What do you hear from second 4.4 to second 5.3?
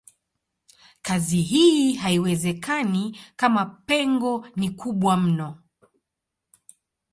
ni kubwa